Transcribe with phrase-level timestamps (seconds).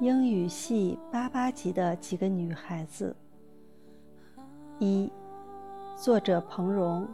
[0.00, 3.16] 英语系八八级的几个女孩子。
[4.78, 5.10] 一，
[5.96, 7.04] 作者彭荣。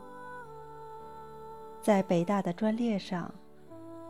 [1.80, 3.32] 在北大的专列上，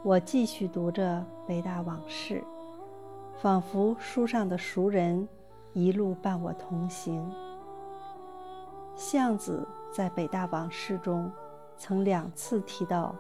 [0.02, 2.42] 我继续读着北大往事，
[3.40, 5.28] 仿佛书上的熟人
[5.72, 7.30] 一路伴我同行。
[8.96, 11.30] 巷子在北大往事中
[11.76, 13.14] 曾两次提到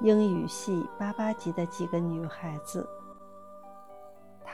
[0.00, 2.88] 英语系八八级的几个女孩子。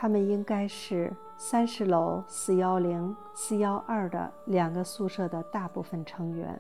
[0.01, 6.59] 他们应该是三十楼四幺零、四幺二的两个宿舍的大部分成员。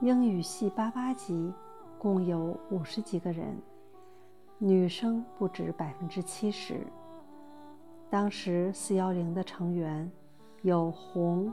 [0.00, 1.52] 英语系八八级
[1.98, 3.60] 共有五十几个人，
[4.56, 6.80] 女生不止百分之七十。
[8.08, 10.10] 当时四幺零的成员
[10.62, 11.52] 有红、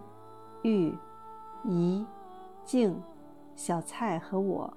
[0.64, 0.98] 玉、
[1.66, 2.06] 怡、
[2.64, 2.98] 静、
[3.58, 4.74] 小蔡和我。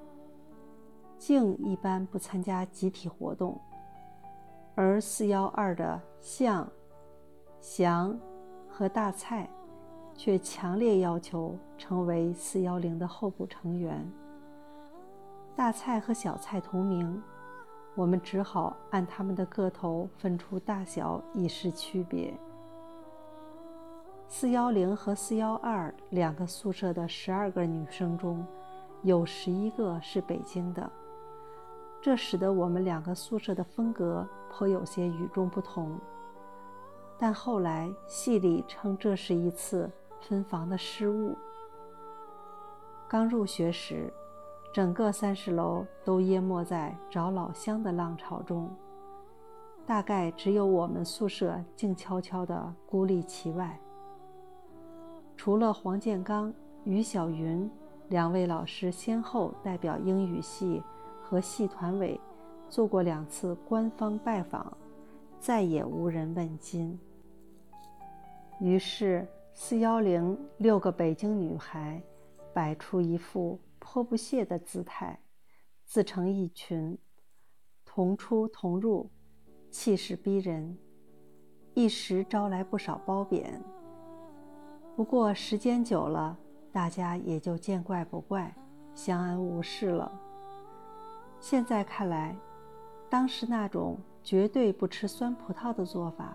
[1.17, 3.57] 静一般不参加集体活动。
[4.77, 6.69] 而四幺二的向、
[7.61, 8.19] 祥
[8.69, 9.49] 和大蔡，
[10.15, 14.11] 却强烈要求成为四幺零的候补成员。
[15.55, 17.23] 大蔡和小蔡同名，
[17.95, 22.35] 我们只好按他们的个头分出大小以示区别。
[24.27, 28.45] 四幺零和四幺二两个宿舍的十二个女生中，
[29.03, 30.91] 有十一个是北京的。
[32.05, 35.99] 这使得我们两个宿舍的风格颇有些与众不同，
[37.19, 41.35] 但后来系里称这是一次分房的失误。
[43.09, 44.13] 刚入学时，
[44.71, 48.69] 整个三十楼都淹没在找老乡的浪潮中，
[49.87, 53.81] 大概只有我们宿舍静悄悄地孤立其外。
[55.39, 56.53] 除了黄建刚、
[56.85, 57.67] 于小云
[58.11, 60.83] 两位老师先后代表英语系。
[61.35, 62.21] 和系团委
[62.69, 64.79] 做过两次官方拜访，
[65.41, 66.97] 再也无人问津。
[68.61, 72.01] 于是，四幺零六个北京女孩
[72.53, 75.19] 摆出一副颇不屑的姿态，
[75.85, 76.97] 自成一群，
[77.85, 79.11] 同出同入，
[79.73, 80.79] 气势逼人，
[81.75, 83.61] 一时招来不少褒贬。
[84.95, 86.39] 不过时间久了，
[86.71, 88.55] 大家也就见怪不怪，
[88.95, 90.21] 相安无事了。
[91.47, 92.35] 现在看来，
[93.11, 96.35] 当时那种绝对不吃酸葡萄的做法，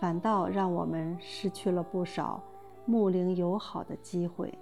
[0.00, 2.42] 反倒让我们失去了不少
[2.84, 4.52] 睦邻友好的机会。